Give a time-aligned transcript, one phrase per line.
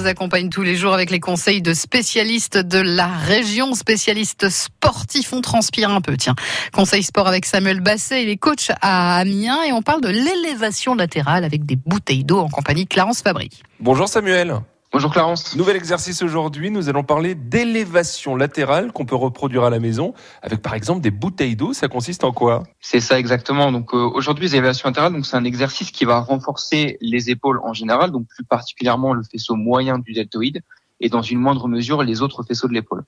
[0.00, 5.32] vous accompagne tous les jours avec les conseils de spécialistes de la région, spécialistes sportifs.
[5.34, 6.34] On transpire un peu, tiens.
[6.72, 10.94] Conseil sport avec Samuel Basset, il est coach à Amiens et on parle de l'élévation
[10.94, 13.50] latérale avec des bouteilles d'eau en compagnie de Clarence Fabry.
[13.78, 14.60] Bonjour Samuel.
[14.92, 15.54] Bonjour Clarence.
[15.54, 20.62] Nouvel exercice aujourd'hui, nous allons parler d'élévation latérale qu'on peut reproduire à la maison avec
[20.62, 21.72] par exemple des bouteilles d'eau.
[21.72, 22.64] Ça consiste en quoi?
[22.80, 23.70] C'est ça exactement.
[23.70, 27.72] Donc euh, aujourd'hui, l'élévation latérale, donc c'est un exercice qui va renforcer les épaules en
[27.72, 30.60] général, donc plus particulièrement le faisceau moyen du deltoïde
[30.98, 33.04] et dans une moindre mesure les autres faisceaux de l'épaule.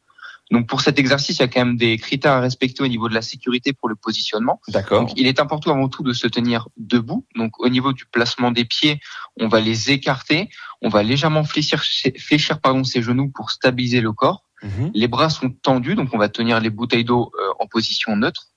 [0.53, 3.09] Donc pour cet exercice, il y a quand même des critères à respecter au niveau
[3.09, 4.61] de la sécurité pour le positionnement.
[4.69, 5.01] D'accord.
[5.01, 7.27] Donc il est important avant tout de se tenir debout.
[7.37, 9.01] Donc au niveau du placement des pieds,
[9.41, 10.51] on va les écarter,
[10.83, 11.83] on va légèrement fléchir,
[12.19, 14.45] fléchir pardon, ses genoux pour stabiliser le corps.
[14.63, 14.91] Mhm.
[14.95, 18.49] Les bras sont tendus, donc on va tenir les bouteilles d'eau euh, en position neutre.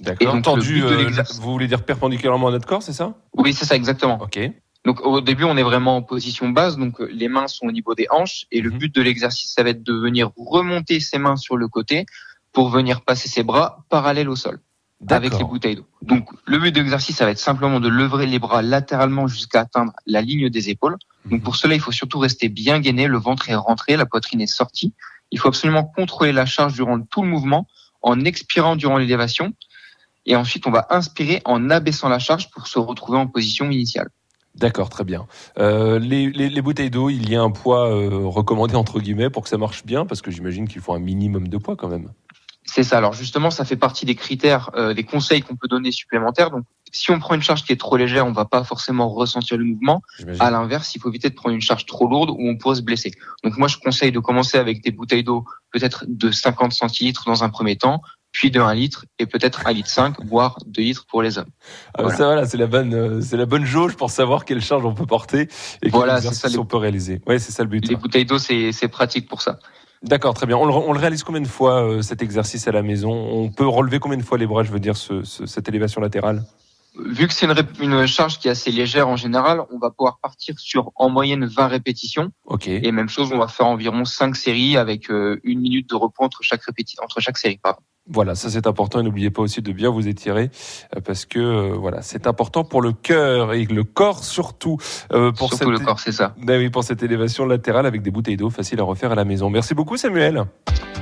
[0.00, 0.42] Et D'accord.
[0.42, 3.14] Tendu, euh, vous voulez dire perpendiculairement à notre corps, c'est ça?
[3.34, 4.18] Oui, c'est ça exactement.
[4.20, 4.38] Ok.
[4.86, 7.72] Donc au début, on est vraiment en position basse, donc euh, les mains sont au
[7.72, 8.78] niveau des hanches et le Mhm.
[8.78, 12.06] but de l'exercice, ça va être de venir remonter ses mains sur le côté
[12.52, 14.60] pour venir passer ses bras parallèles au sol
[15.08, 15.86] avec les bouteilles d'eau.
[16.02, 19.60] Donc le but de l'exercice, ça va être simplement de lever les bras latéralement jusqu'à
[19.62, 20.96] atteindre la ligne des épaules.
[21.30, 24.40] Donc pour cela, il faut surtout rester bien gainé, le ventre est rentré, la poitrine
[24.40, 24.94] est sortie.
[25.32, 27.66] Il faut absolument contrôler la charge durant tout le mouvement
[28.02, 29.52] en expirant durant l'élévation.
[30.26, 34.10] Et ensuite, on va inspirer en abaissant la charge pour se retrouver en position initiale.
[34.58, 35.26] D'accord, très bien.
[35.58, 39.30] Euh, les, les- les bouteilles d'eau, il y a un poids euh, recommandé entre guillemets
[39.30, 41.88] pour que ça marche bien, parce que j'imagine qu'il faut un minimum de poids quand
[41.88, 42.08] même.
[42.64, 42.98] C'est ça.
[42.98, 46.50] Alors justement, ça fait partie des critères, euh, des conseils qu'on peut donner supplémentaires.
[46.50, 49.56] Donc, si on prend une charge qui est trop légère, on va pas forcément ressentir
[49.58, 50.02] le mouvement.
[50.40, 52.82] À l'inverse, il faut éviter de prendre une charge trop lourde où on pourrait se
[52.82, 53.12] blesser.
[53.44, 57.44] Donc moi, je conseille de commencer avec des bouteilles d'eau peut-être de 50 centilitres dans
[57.44, 58.00] un premier temps,
[58.38, 61.48] puis de 1 litre et peut-être 1 litre 5, voire 2 litres pour les hommes.
[61.94, 62.16] Ah, Voilà.
[62.18, 64.92] Ça voilà, c'est la bonne, euh, c'est la bonne jauge pour savoir quelle charge on
[64.94, 65.48] peut porter
[65.82, 67.22] et Voilà, ça, les- on peut réaliser.
[67.26, 67.88] Ouais, c'est ça le but.
[67.88, 69.58] Les bouteilles d'eau, c'est c'est pratique pour ça.
[70.02, 70.58] D'accord, très bien.
[70.58, 73.10] On le, on le réalise combien de fois euh, cet exercice à la maison?
[73.10, 76.02] On peut relever combien de fois les bras, je veux dire, ce- ce- cette élévation
[76.02, 76.44] latérale?
[76.98, 77.46] Vu que c'est
[77.80, 81.46] une, charge qui est assez légère en général, on va pouvoir partir sur en moyenne
[81.46, 82.30] 20 répétitions.
[82.66, 86.24] Et même chose, on va faire environ 5 séries avec euh, une minute de repos
[86.24, 86.62] entre chaque
[87.02, 87.58] entre chaque série.
[87.62, 87.80] Pardon.
[88.08, 89.00] Voilà, ça c'est important.
[89.00, 90.50] Et n'oubliez pas aussi de bien vous étirer
[90.94, 94.78] euh, parce que euh, voilà, c'est important pour le cœur et le corps surtout
[95.12, 96.34] euh, pour Surtout cette le corps, c'est ça.
[96.48, 99.24] Ah oui, pour cette élévation latérale avec des bouteilles d'eau faciles à refaire à la
[99.24, 99.50] maison.
[99.50, 100.44] Merci beaucoup Samuel.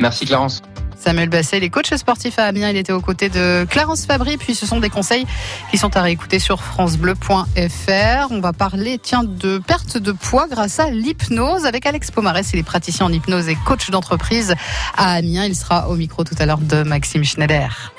[0.01, 0.63] Merci Clarence.
[0.99, 4.55] Samuel Basset, les coachs sportifs à Amiens, il était aux côtés de Clarence Fabry, puis
[4.55, 5.27] ce sont des conseils
[5.71, 8.31] qui sont à réécouter sur francebleu.fr.
[8.31, 12.59] On va parler, tiens, de perte de poids grâce à l'hypnose avec Alex Pomarès, il
[12.59, 14.55] est praticien en hypnose et coach d'entreprise
[14.97, 15.45] à Amiens.
[15.45, 17.93] Il sera au micro tout à l'heure de Maxime Schneider.